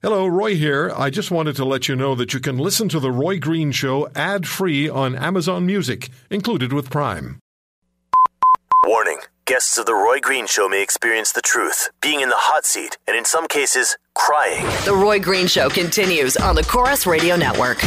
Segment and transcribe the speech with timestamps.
[0.00, 0.92] Hello, Roy here.
[0.96, 3.72] I just wanted to let you know that you can listen to The Roy Green
[3.72, 7.40] Show ad free on Amazon Music, included with Prime.
[8.86, 12.64] Warning guests of The Roy Green Show may experience the truth, being in the hot
[12.64, 14.64] seat, and in some cases, crying.
[14.84, 17.78] The Roy Green Show continues on the Corus Radio Network.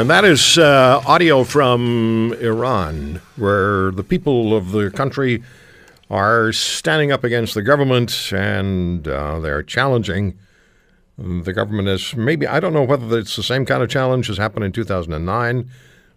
[0.00, 5.42] And that is uh, audio from Iran, where the people of the country
[6.08, 10.38] are standing up against the government and uh, they're challenging
[11.18, 14.38] the government as maybe, I don't know whether it's the same kind of challenge as
[14.38, 15.70] happened in 2009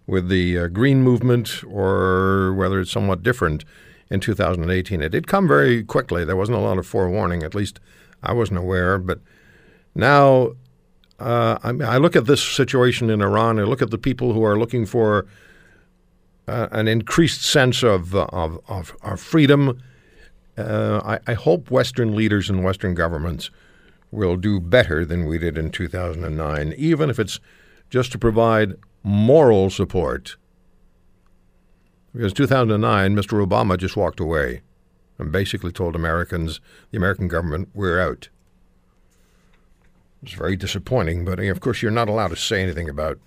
[0.08, 3.66] with the uh, Green Movement or whether it's somewhat different
[4.10, 5.02] in 2018.
[5.02, 6.24] It did come very quickly.
[6.24, 7.82] There wasn't a lot of forewarning, at least
[8.24, 8.98] I wasn't aware.
[8.98, 9.20] But
[9.94, 10.54] now
[11.24, 13.60] uh, I, I, look at this situation in Iran.
[13.60, 15.26] I look at the people who are looking for
[16.48, 19.82] uh, an increased sense of uh, of, of, of, freedom.
[20.58, 23.50] Uh, I, I, hope Western leaders and Western governments
[24.12, 27.40] will do better than we did in 2009, even if it's
[27.90, 30.36] just to provide moral support.
[32.14, 33.46] Because 2009, Mr.
[33.46, 34.62] Obama just walked away
[35.18, 36.60] and basically told Americans,
[36.92, 38.30] the American government, we're out.
[40.24, 43.20] It's very disappointing, but eh, of course, you're not allowed to say anything about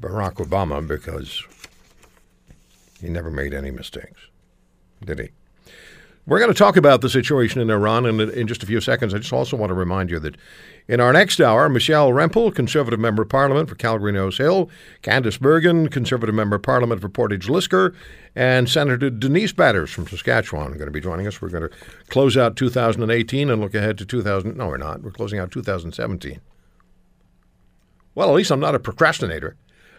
[0.00, 1.44] Barack Obama because
[3.00, 4.20] he never made any mistakes,
[5.04, 5.28] did he?
[6.28, 9.14] We're going to talk about the situation in Iran in, in just a few seconds.
[9.14, 10.36] I just also want to remind you that
[10.86, 14.68] in our next hour, Michelle Rempel, Conservative Member of Parliament for Calgary Nose Hill,
[15.02, 17.94] Candice Bergen, Conservative Member of Parliament for Portage Lisgar,
[18.36, 21.40] and Senator Denise Batters from Saskatchewan are going to be joining us.
[21.40, 21.74] We're going to
[22.10, 24.54] close out 2018 and look ahead to 2000.
[24.54, 25.00] No, we're not.
[25.00, 26.42] We're closing out 2017.
[28.14, 29.56] Well, at least I'm not a procrastinator.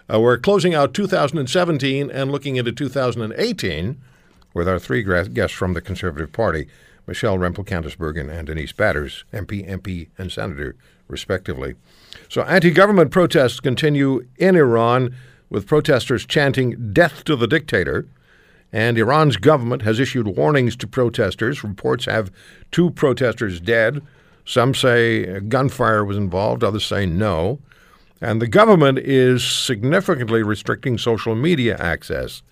[0.08, 4.00] Uh, we're closing out 2017 and looking into 2018
[4.54, 6.68] with our three guests from the Conservative Party.
[7.08, 10.76] Michelle Rempel, Candice Bergen, and Denise Batters, MP, MP, and Senator,
[11.08, 11.74] respectively.
[12.30, 15.16] So anti government protests continue in Iran,
[15.50, 18.08] with protesters chanting, Death to the dictator.
[18.72, 21.64] And Iran's government has issued warnings to protesters.
[21.64, 22.31] Reports have
[22.72, 24.04] two protesters dead.
[24.46, 27.60] Some say gunfire was involved, others say no.
[28.22, 32.44] And the government is significantly restricting social media access.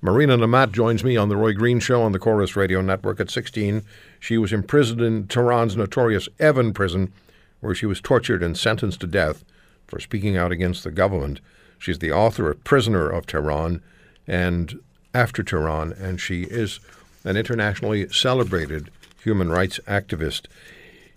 [0.00, 3.30] Marina Nemat joins me on the Roy Green Show on the Corus Radio Network at
[3.30, 3.82] 16.
[4.20, 7.12] She was imprisoned in Tehran's notorious Evin prison,
[7.60, 9.44] where she was tortured and sentenced to death
[9.88, 11.40] for speaking out against the government.
[11.78, 13.82] She's the author of Prisoner of Tehran
[14.28, 14.78] and
[15.12, 16.78] After Tehran, and she is
[17.24, 18.90] an internationally celebrated
[19.24, 20.46] human rights activist.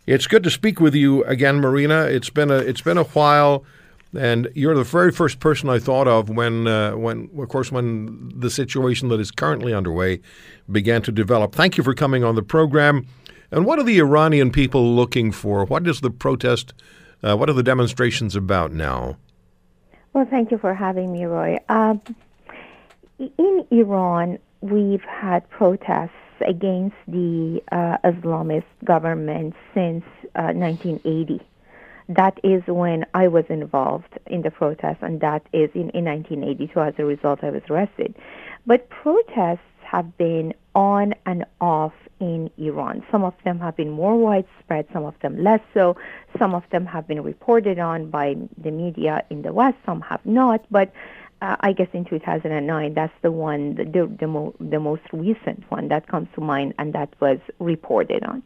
[0.08, 2.06] It's good to speak with you again, Marina.
[2.06, 3.64] It's been a it's been a while.
[4.18, 8.32] And you're the very first person I thought of when, uh, when, of course, when
[8.36, 10.20] the situation that is currently underway
[10.70, 11.56] began to develop.
[11.56, 13.08] Thank you for coming on the program.
[13.52, 15.66] And what are the Iranian people looking for?
[15.66, 16.74] What is the protest?
[17.24, 19.18] Uh, what are the demonstrations about now?
[20.14, 21.58] Well, thank you for having me, Roy.
[21.70, 21.96] Uh,
[23.20, 26.12] in Iran, we've had protests
[26.46, 31.44] against the uh, Islamist government since 1980 uh,
[32.16, 36.80] that is when I was involved in the protest, and that is in, in 1982.
[36.80, 38.16] As a result, I was arrested.
[38.66, 43.04] But protests have been on and off in Iran.
[43.12, 45.98] Some of them have been more widespread, some of them less so.
[46.38, 50.26] Some of them have been reported on by the media in the West, some have
[50.26, 50.66] not.
[50.72, 50.94] But
[51.42, 55.88] uh, I guess in 2009, that's the one, the, the, mo- the most recent one
[55.88, 58.44] that comes to mind, and that was reported on.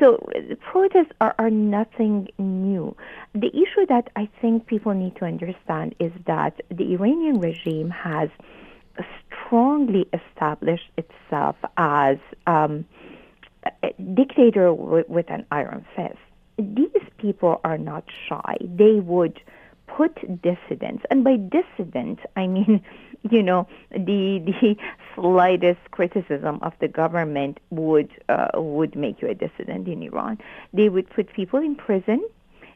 [0.00, 0.18] So
[0.60, 2.96] protests are, are nothing new.
[3.34, 8.28] The issue that I think people need to understand is that the Iranian regime has
[9.46, 12.84] strongly established itself as um,
[13.82, 16.18] a dictator w- with an iron fist.
[16.58, 18.56] These people are not shy.
[18.60, 19.40] They would
[19.96, 22.82] put dissidents, and by dissident, I mean,
[23.30, 24.76] you know, the the
[25.14, 30.38] slightest criticism of the government would uh, would make you a dissident in Iran.
[30.72, 32.26] They would put people in prison.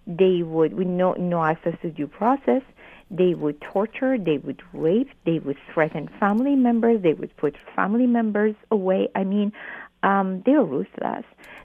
[0.07, 2.63] They would with no no access to due process.
[3.11, 4.19] They would torture.
[4.19, 5.11] They would rape.
[5.25, 7.03] They would threaten family members.
[7.03, 9.09] They would put family members away.
[9.15, 9.53] I mean,
[10.07, 11.25] um, they're ruthless.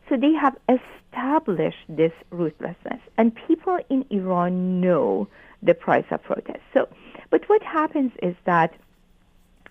[0.10, 5.28] So they have established this ruthlessness, and people in Iran know
[5.64, 6.64] the price of protest.
[6.74, 6.90] So,
[7.30, 8.74] but what happens is that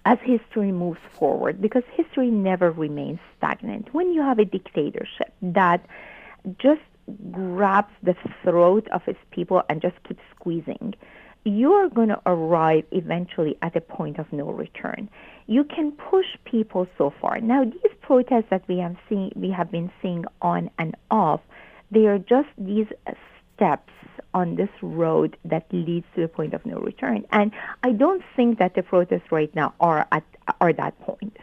[0.06, 5.84] as history moves forward, because history never remains stagnant, when you have a dictatorship that
[6.58, 6.80] just
[7.32, 10.94] grabs the throat of its people and just keeps squeezing,
[11.44, 15.08] you are going to arrive eventually at a point of no return.
[15.46, 17.40] You can push people so far.
[17.40, 21.40] Now, these protests that we have seen, we have been seeing on and off,
[21.90, 22.86] they are just these
[23.56, 23.92] steps
[24.32, 27.24] on this road that leads to the point of no return.
[27.32, 27.52] And
[27.82, 30.24] I don't think that the protests right now are at
[30.60, 31.36] are that point.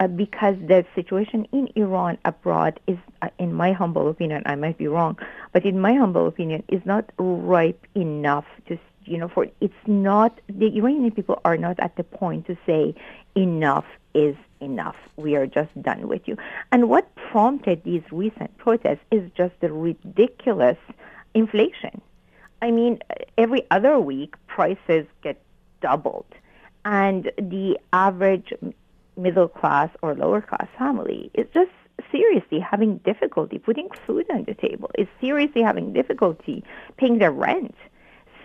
[0.00, 4.76] Uh, because the situation in Iran abroad is, uh, in my humble opinion, I might
[4.76, 5.16] be wrong,
[5.52, 8.76] but in my humble opinion, is not ripe enough to
[9.06, 12.94] you know, for it's not the Iranian people are not at the point to say
[13.34, 13.84] enough
[14.14, 14.96] is enough.
[15.16, 16.36] We are just done with you.
[16.72, 20.78] And what prompted these recent protests is just the ridiculous
[21.34, 22.00] inflation.
[22.62, 23.00] I mean,
[23.36, 25.40] every other week prices get
[25.82, 26.26] doubled,
[26.84, 28.52] and the average
[29.16, 31.70] middle class or lower class family is just
[32.10, 34.90] seriously having difficulty putting food on the table.
[34.96, 36.64] Is seriously having difficulty
[36.96, 37.74] paying their rent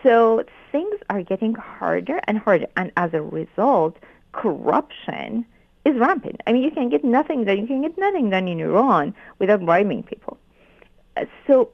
[0.04, 3.98] so things are getting harder and harder, and as a result,
[4.32, 5.46] corruption
[5.86, 6.42] is rampant.
[6.46, 7.58] I mean, you can get nothing done.
[7.60, 10.38] You can get nothing done in Iran without bribing people.
[11.18, 11.70] Uh, so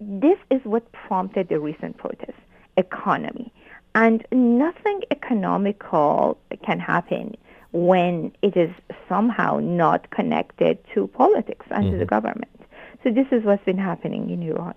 [0.00, 2.40] this is what prompted the recent protests:
[2.76, 3.52] economy,
[3.94, 7.36] and nothing economical can happen
[7.72, 8.70] when it is
[9.08, 11.92] somehow not connected to politics and mm-hmm.
[11.92, 12.14] to the mm-hmm.
[12.14, 12.60] government.
[13.04, 14.74] So this is what's been happening in Iran.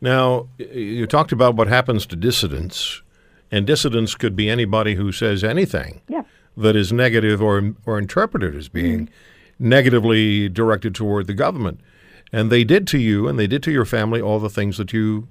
[0.00, 3.02] Now, you talked about what happens to dissidents,
[3.50, 6.22] and dissidents could be anybody who says anything yeah.
[6.56, 9.68] that is negative or or interpreted as being mm-hmm.
[9.68, 11.80] negatively directed toward the government.
[12.32, 14.92] And they did to you, and they did to your family all the things that
[14.92, 15.28] you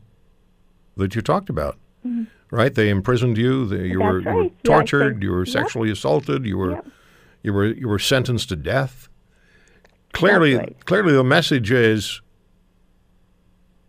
[0.97, 1.77] that you talked about.
[2.05, 2.23] Mm-hmm.
[2.51, 2.73] Right?
[2.73, 3.67] They imprisoned you.
[3.67, 4.35] They, you, were, right.
[4.35, 5.21] you, were, tortured.
[5.21, 6.45] you were sexually assaulted.
[6.45, 6.81] You were
[7.43, 9.07] you were you were sentenced to death.
[10.13, 10.85] Clearly, right.
[10.85, 12.21] clearly, the message is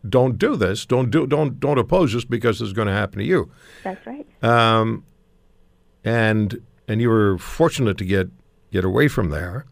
[0.09, 0.87] don't do this.
[0.87, 3.51] Don't do don't don't oppose this because it's going to happen to you.
[3.85, 4.27] That's right.
[4.43, 5.05] Um,
[6.05, 8.29] and and you were fortunate to get
[8.73, 9.67] get away from there,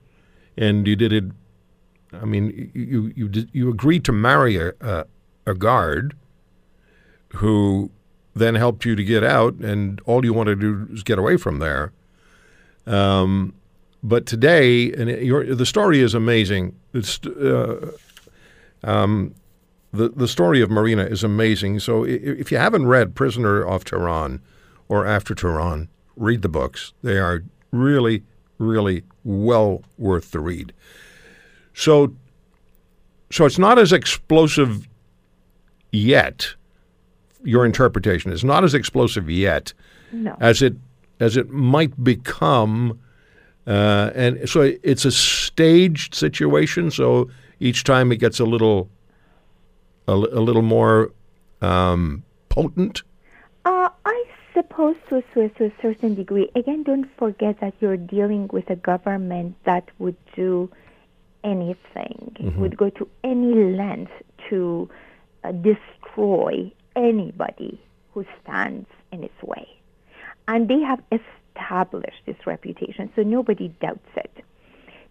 [0.56, 1.24] and you did it.
[2.12, 5.06] I mean, you you did, you agreed to marry a, a,
[5.46, 6.16] a guard
[7.36, 7.90] who
[8.34, 11.36] then helped you to get out, and all you wanted to do is get away
[11.36, 11.92] from there.
[12.86, 13.54] Um,
[14.02, 16.76] but today, and your, the story is amazing.
[16.94, 17.92] It's uh,
[18.84, 19.34] um,
[19.92, 21.80] the, the story of Marina is amazing.
[21.80, 24.40] So if you haven't read Prisoner of Tehran
[24.88, 26.92] or After Tehran, read the books.
[27.02, 27.42] They are
[27.72, 28.22] really,
[28.58, 30.72] really well worth the read.
[31.74, 32.14] So,
[33.30, 34.86] so it's not as explosive
[35.92, 36.54] yet.
[37.44, 39.72] Your interpretation is not as explosive yet
[40.12, 40.36] no.
[40.40, 40.74] as it
[41.20, 42.98] as it might become.
[43.66, 46.90] Uh, and so it's a staged situation.
[46.90, 47.28] So
[47.60, 48.88] each time it gets a little
[50.08, 51.12] a, a little more
[51.60, 53.02] um, potent?
[53.64, 54.24] Uh, I
[54.54, 56.50] suppose to, to a certain degree.
[56.54, 60.70] Again, don't forget that you're dealing with a government that would do
[61.44, 62.60] anything, mm-hmm.
[62.60, 64.12] would go to any length
[64.48, 64.88] to
[65.44, 67.80] uh, destroy anybody
[68.12, 69.68] who stands in its way.
[70.48, 74.44] And they have established this reputation, so nobody doubts it.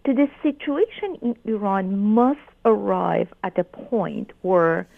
[0.08, 4.88] So the situation in Iran must arrive at a point where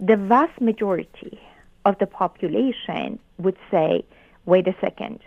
[0.00, 1.38] the vast majority
[1.84, 4.06] of the population would say,
[4.46, 5.20] wait a second,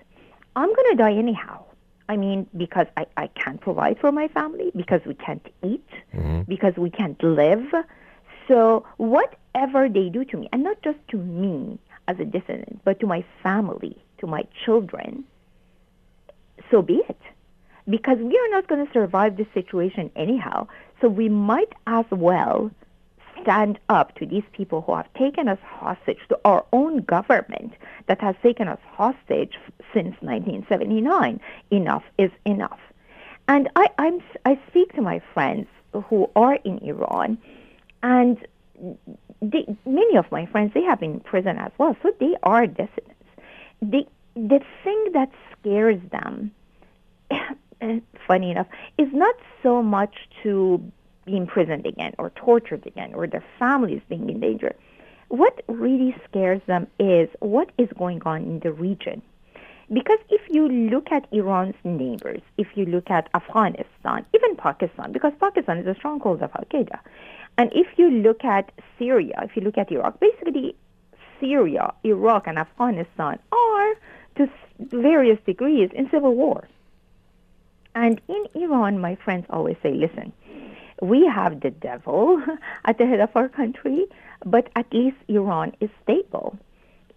[0.56, 1.63] I'm going to die anyhow.
[2.10, 6.41] I mean, because I, I can't provide for my family, because we can't eat, mm-hmm.
[6.48, 7.72] because we can't live.
[8.48, 11.77] So whatever they do to me, and not just to me
[12.08, 15.25] as a dissident, but to my family, to my children,
[16.72, 17.22] so be it.
[17.89, 20.67] Because we are not going to survive this situation anyhow.
[21.00, 22.72] So we might as well
[23.41, 27.74] stand up to these people who have taken us hostage, to our own government
[28.08, 29.58] that has taken us hostage
[29.94, 31.39] since 1979.
[31.72, 32.79] Enough is enough.
[33.48, 35.67] And I, I'm, I speak to my friends
[36.10, 37.38] who are in Iran,
[38.03, 38.38] and
[39.41, 42.67] they, many of my friends, they have been in prison as well, so they are
[42.67, 43.13] dissidents.
[43.82, 46.51] The, the thing that scares them,
[47.81, 48.67] Eh, funny enough,
[48.98, 50.81] is not so much to
[51.25, 54.75] be imprisoned again or tortured again or their families being in danger.
[55.27, 59.22] What really scares them is what is going on in the region.
[59.93, 65.31] Because if you look at Iran's neighbors, if you look at Afghanistan, even Pakistan, because
[65.39, 67.00] Pakistan is a stronghold of Al Qaeda,
[67.57, 70.75] and if you look at Syria, if you look at Iraq, basically
[71.39, 73.93] Syria, Iraq, and Afghanistan are
[74.36, 76.67] to various degrees in civil war.
[77.98, 80.32] And in Iran, my friends always say, listen,
[81.01, 82.39] we have the devil
[82.86, 84.06] at the head of our country,
[84.46, 86.60] but at least Iran is stable.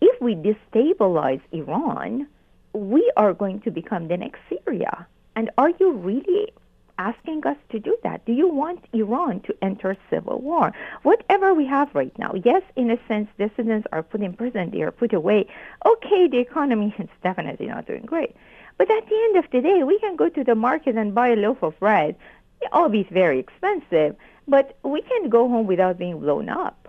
[0.01, 2.27] If we destabilize Iran,
[2.73, 5.07] we are going to become the next Syria.
[5.37, 6.51] And are you really
[6.97, 8.25] asking us to do that?
[8.25, 10.73] Do you want Iran to enter civil war?
[11.03, 14.81] Whatever we have right now, yes, in a sense, dissidents are put in prison, they
[14.81, 15.47] are put away.
[15.85, 18.35] Okay, the economy is definitely not doing great.
[18.81, 21.29] But at the end of the day, we can go to the market and buy
[21.29, 22.17] a loaf of bread.
[22.63, 24.17] it Always very expensive,
[24.49, 26.89] but we can go home without being blown up.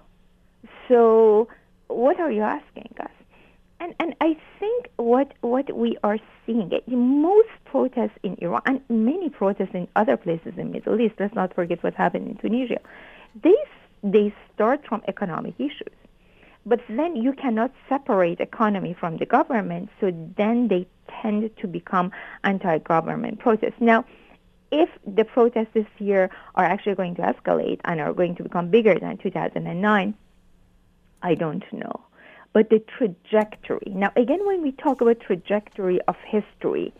[0.87, 1.49] So,
[1.87, 3.11] what are you asking us?
[3.81, 8.79] And and I think what what we are seeing, eh, most protests in Iran and
[8.87, 11.15] many protests in other places in Middle East.
[11.19, 12.79] Let's not forget what happened in Tunisia.
[13.43, 13.59] They
[14.01, 15.97] they start from economic issues,
[16.65, 19.89] but then you cannot separate economy from the government.
[19.99, 20.87] So then they
[21.21, 22.11] tend to become
[22.43, 23.79] anti-government protests.
[23.79, 24.05] Now,
[24.71, 28.69] if the protests this year are actually going to escalate and are going to become
[28.69, 30.13] bigger than 2009,
[31.23, 32.01] I don't know
[32.53, 33.87] but the trajectory.
[33.87, 36.93] Now, again, when we talk about trajectory of history,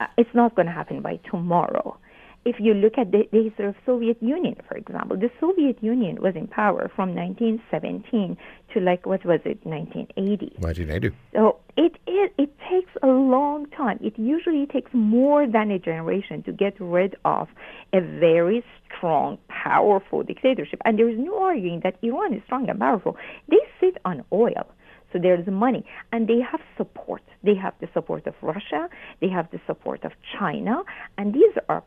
[0.00, 1.96] uh, it's not going to happen by tomorrow.
[2.44, 6.20] If you look at the, the history of Soviet Union, for example, the Soviet Union
[6.20, 8.36] was in power from 1917
[8.74, 10.56] to like what was it, 1980.
[10.58, 11.16] 1980.
[11.34, 13.98] So it it, it takes a long time.
[14.00, 17.48] It usually takes more than a generation to get rid of
[17.92, 20.80] a very strong, powerful dictatorship.
[20.84, 23.16] And there is no arguing that Iran is strong and powerful.
[23.48, 24.66] They sit on oil.
[25.12, 25.84] So there's money.
[26.12, 27.22] And they have support.
[27.42, 28.88] They have the support of Russia.
[29.20, 30.82] They have the support of China.
[31.18, 31.84] And these are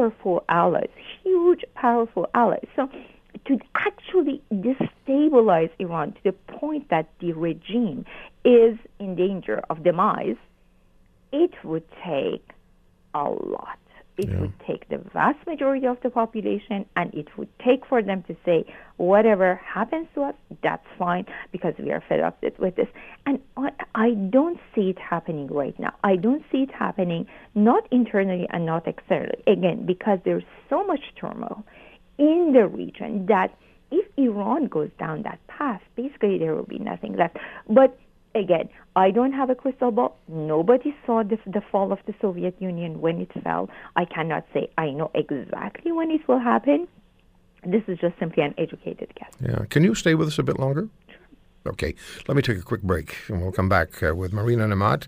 [0.00, 0.88] powerful allies,
[1.22, 2.66] huge, powerful allies.
[2.74, 2.88] So
[3.46, 8.04] to actually destabilize Iran to the point that the regime
[8.44, 10.36] is in danger of demise,
[11.32, 12.48] it would take
[13.14, 13.78] a lot.
[14.20, 14.40] It yeah.
[14.40, 18.36] would take the vast majority of the population, and it would take for them to
[18.44, 18.64] say,
[18.98, 22.88] whatever happens to us, that's fine, because we are fed up with this.
[23.24, 23.40] And
[23.94, 25.94] I don't see it happening right now.
[26.04, 29.42] I don't see it happening not internally and not externally.
[29.46, 31.64] Again, because there's so much turmoil
[32.18, 33.56] in the region that
[33.90, 37.38] if Iran goes down that path, basically there will be nothing left.
[37.68, 37.98] But
[38.34, 40.16] again, I don't have a crystal ball.
[40.28, 43.68] Nobody saw the, the fall of the Soviet Union when it fell.
[43.96, 46.88] I cannot say I know exactly when it will happen.
[47.64, 49.32] This is just simply an educated guess.
[49.40, 49.64] Yeah.
[49.68, 50.88] Can you stay with us a bit longer?
[51.08, 51.72] Sure.
[51.72, 51.94] Okay.
[52.26, 55.06] Let me take a quick break and we'll come back uh, with Marina Nemat.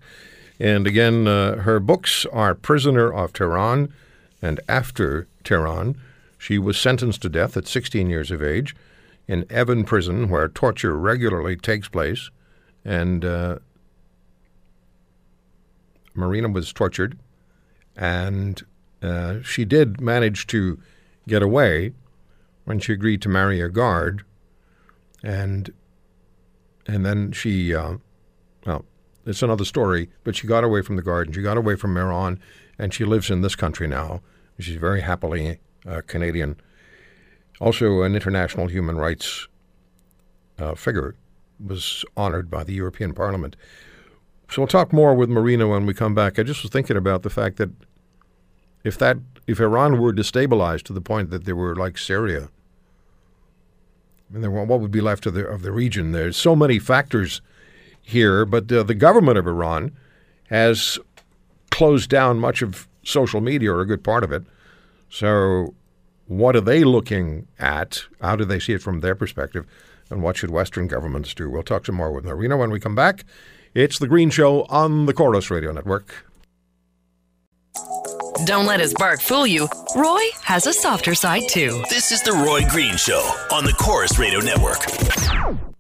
[0.61, 3.93] And again, uh, her books are Prisoner of Tehran
[4.43, 5.97] and After Tehran.
[6.39, 8.77] She was sentenced to death at 16 years of age
[9.27, 12.31] in Evin prison, where torture regularly takes place
[12.85, 13.59] and uh,
[16.15, 17.19] Marina was tortured,
[17.97, 18.63] and
[19.03, 20.79] uh, she did manage to
[21.29, 21.93] get away
[22.65, 24.25] when she agreed to marry a guard,
[25.23, 25.73] and
[26.87, 27.95] and then she, uh,
[28.67, 28.85] well,
[29.25, 30.11] it's another story.
[30.25, 32.41] But she got away from the guard, and she got away from Iran,
[32.79, 34.21] and she lives in this country now.
[34.59, 36.57] She's very happily uh, Canadian.
[37.61, 39.49] Also, an international human rights
[40.59, 41.15] uh, figure
[41.65, 43.57] was honored by the European Parliament.
[44.51, 46.39] So we'll talk more with Marina when we come back.
[46.39, 47.71] I just was thinking about the fact that
[48.85, 52.49] if that if Iran were destabilized to the point that they were like Syria,
[54.33, 56.13] and what would be left of the of the region?
[56.13, 57.41] There's so many factors
[58.01, 59.93] here, but uh, the government of Iran
[60.49, 60.99] has
[61.71, 64.45] closed down much of social media or a good part of it.
[65.09, 65.75] So,
[66.27, 68.05] what are they looking at?
[68.21, 69.67] How do they see it from their perspective?
[70.13, 71.49] And what should Western governments do?
[71.49, 73.25] We'll talk some more with Marina when we come back.
[73.75, 76.27] It's The Green Show on the Corus Radio Network.
[78.45, 79.69] Don't let his bark fool you.
[79.97, 81.83] Roy has a softer side too.
[81.89, 85.72] This is The Roy Green Show on the Corus Radio Network.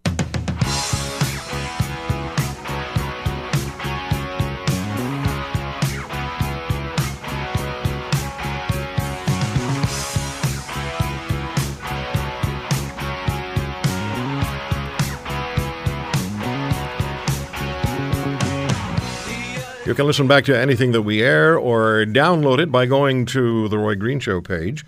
[19.92, 23.68] You can listen back to anything that we air or download it by going to
[23.68, 24.87] the Roy Green Show page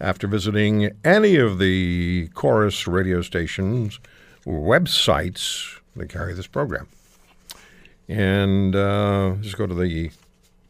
[0.00, 3.98] after visiting any of the Corus radio stations
[4.46, 6.86] websites that carry this program.
[8.06, 10.12] And uh, just go to the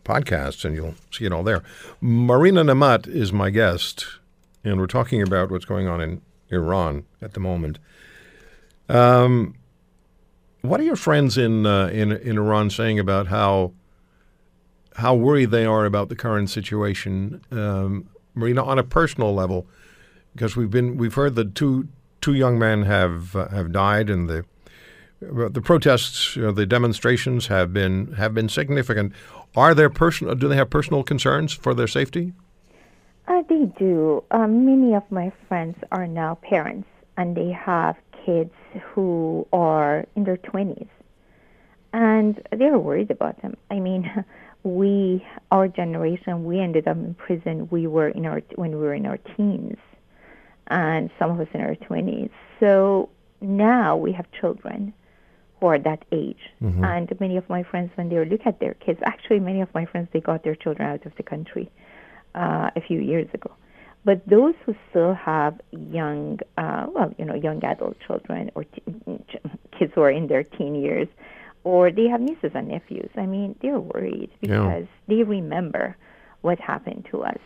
[0.03, 1.63] podcast and you'll see it all there.
[2.01, 4.07] Marina Nemat is my guest,
[4.65, 7.79] and we're talking about what's going on in Iran at the moment.
[8.89, 9.57] Um,
[10.65, 13.73] what are your friends in, uh, in in Iran saying about how
[14.97, 19.67] how worried they are about the current situation, um, Marina, on a personal level?
[20.33, 21.89] Because we've been we've heard that two
[22.23, 24.45] two young men have uh, have died, and the
[25.21, 29.13] the protests, you know, the demonstrations have been have been significant.
[29.55, 30.35] Are there personal?
[30.35, 32.33] Do they have personal concerns for their safety?
[33.29, 34.25] Uh, they do.
[34.31, 40.25] Uh, many of my friends are now parents, and they have kids who are in
[40.25, 40.89] their twenties,
[41.93, 43.57] and they're worried about them.
[43.71, 44.25] I mean,
[44.63, 47.69] we, our generation, we ended up in prison.
[47.71, 49.79] We were in our when we were in our teens,
[50.69, 52.31] and some of us in our twenties.
[52.61, 54.95] So now we have children
[55.61, 56.51] who are that age.
[56.63, 56.85] Mm-hmm.
[56.85, 59.85] And many of my friends, when they look at their kids, actually, many of my
[59.85, 61.71] friends, they got their children out of the country
[62.35, 63.51] uh, a few years ago.
[64.05, 68.83] But those who still have young, uh, well, you know, young adult children or t-
[69.79, 71.09] kids who are in their teen years,
[71.65, 74.87] or they have nieces and nephews, I mean, they're worried because yeah.
[75.09, 75.97] they remember
[76.43, 77.39] what happened to us.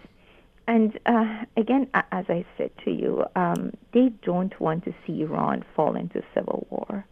[0.67, 5.65] And uh, again, as I said to you, um, they don't want to see Iran
[5.75, 7.07] fall into civil war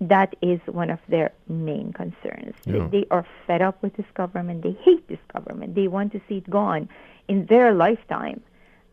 [0.00, 2.54] that is one of their main concerns.
[2.64, 2.88] Yeah.
[2.90, 4.62] They, they, are fed up with this government.
[4.62, 5.74] They hate this government.
[5.74, 6.88] They want to see it gone.
[7.28, 8.40] In their lifetime,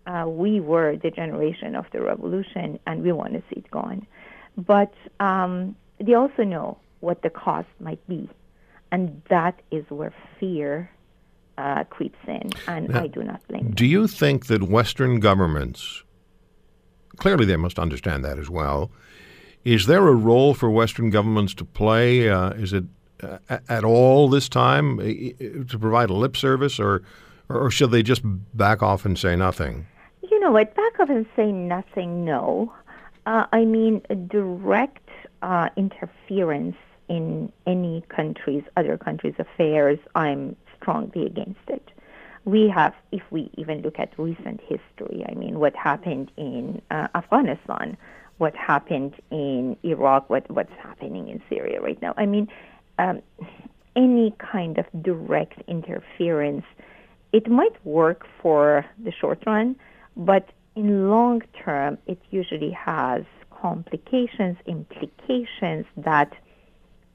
[0.08, 4.08] uh, we were the generation of the revolution, and we want to see it gone.
[4.56, 8.30] But um, they also know what the cost might be,
[8.92, 10.90] and that is where fear
[11.58, 13.72] uh, creeps in, and now, I do not blame.
[13.72, 16.04] Do you think that Western governments,
[17.18, 18.90] clearly they must understand that as well,
[19.66, 22.30] is there a role for Western governments to play?
[22.30, 22.86] Uh, is it
[23.22, 27.04] uh, at all this time to provide a lip service, or
[27.50, 28.22] or should they just
[28.56, 29.88] back off and say nothing?
[30.48, 30.74] Know what?
[30.76, 32.24] Back off and say nothing.
[32.24, 32.72] No,
[33.26, 35.10] uh, I mean direct
[35.42, 36.78] uh, interference
[37.10, 40.00] in any country's other countries' affairs.
[40.16, 41.86] I'm strongly against it.
[42.46, 47.10] We have, if we even look at recent history, I mean, what happened in uh,
[47.14, 47.98] Afghanistan
[48.38, 52.14] what happened in Iraq, what, what's happening in Syria right now.
[52.16, 52.48] I mean,
[53.00, 53.22] um,
[53.98, 56.64] any kind of direct interference,
[57.34, 59.76] it might work for the short run,
[60.18, 66.34] but in long term, it usually has complications, implications that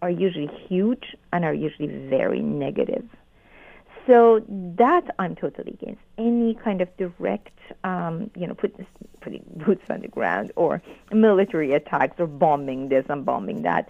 [0.01, 3.05] are usually huge and are usually very negative.
[4.07, 6.01] So that I'm totally against.
[6.19, 8.75] Any kind of direct, um, you know, put,
[9.21, 13.89] putting boots on the ground or military attacks or bombing this and bombing that.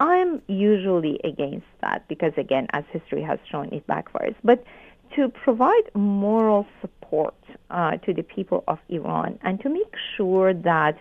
[0.00, 4.34] I'm usually against that because, again, as history has shown, it backfires.
[4.44, 4.64] But
[5.16, 7.03] to provide moral support
[7.70, 10.98] uh, to the people of Iran and to make sure that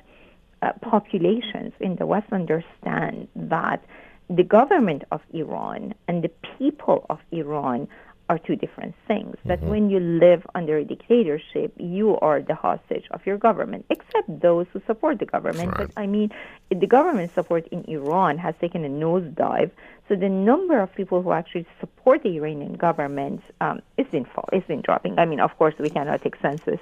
[0.62, 3.84] uh, populations in the West understand that
[4.30, 7.88] the government of Iran and the people of Iran
[8.30, 9.36] are two different things.
[9.46, 9.70] That mm-hmm.
[9.70, 14.66] when you live under a dictatorship, you are the hostage of your government, except those
[14.72, 15.78] who support the government.
[15.78, 15.88] Right.
[15.94, 16.32] But I mean,
[16.70, 19.72] the government support in Iran has taken a nosedive.
[20.08, 24.50] So the number of people who actually support the Iranian government um, is in fall,
[24.52, 25.18] is in dropping.
[25.18, 26.80] I mean, of course, we cannot take census.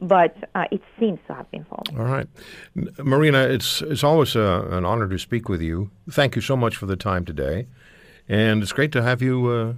[0.00, 1.98] But uh, it seems to have been falling.
[1.98, 2.28] All right,
[2.98, 5.90] Marina, it's it's always uh, an honor to speak with you.
[6.08, 7.66] Thank you so much for the time today,
[8.28, 9.72] and it's great to have you uh,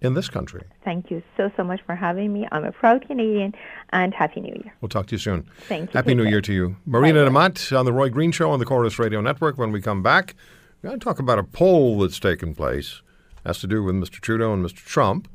[0.00, 0.62] in this country.
[0.84, 2.46] Thank you so, so much for having me.
[2.52, 3.52] I'm a proud Canadian,
[3.90, 4.72] and Happy New Year.
[4.80, 5.48] We'll talk to you soon.
[5.62, 5.98] Thank you.
[5.98, 6.76] Happy New Year to you.
[6.86, 9.58] Marina Nemat on The Roy Green Show on the Corus Radio Network.
[9.58, 10.36] When we come back,
[10.84, 13.00] we're going to talk about a poll that's taken place.
[13.38, 14.20] It has to do with Mr.
[14.20, 14.84] Trudeau and Mr.
[14.84, 15.28] Trump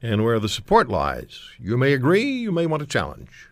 [0.00, 1.50] and where the support lies.
[1.58, 3.47] You may agree, you may want to challenge.